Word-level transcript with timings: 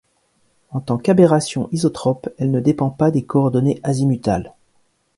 En 0.71 0.79
tant 0.79 0.97
qu'aberrations 0.97 1.69
isotrope, 1.71 2.27
elle 2.39 2.49
ne 2.49 2.59
dépend 2.59 2.89
pas 2.89 3.11
des 3.11 3.21
coordonnées 3.23 3.79
azimutales. 3.83 4.53